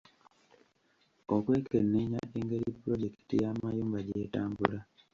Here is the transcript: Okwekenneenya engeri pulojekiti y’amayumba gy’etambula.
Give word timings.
Okwekenneenya 1.35 2.21
engeri 2.37 2.67
pulojekiti 2.79 3.35
y’amayumba 3.43 3.99
gy’etambula. 4.07 4.79